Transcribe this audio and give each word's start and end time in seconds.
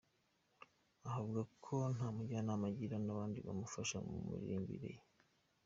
Aha 1.05 1.17
avuga 1.21 1.41
ko 1.65 1.75
nta 1.95 2.07
mujyanama 2.15 2.65
agira 2.71 2.95
n’abandi 3.05 3.37
bamufasha 3.45 3.97
mu 4.07 4.17
miririmbire. 4.27 4.89